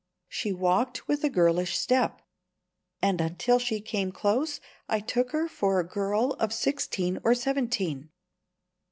She 0.27 0.51
walked 0.51 1.07
with 1.07 1.23
a 1.23 1.29
girlish 1.29 1.77
step; 1.77 2.23
and 3.03 3.21
until 3.21 3.59
she 3.59 3.79
came 3.79 4.11
close 4.11 4.59
I 4.89 4.99
took 4.99 5.29
her 5.29 5.47
for 5.47 5.79
a 5.79 5.87
girl 5.87 6.31
of 6.39 6.51
sixteen 6.51 7.19
or 7.23 7.35
seventeen. 7.35 8.09